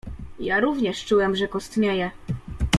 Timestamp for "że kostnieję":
1.35-2.11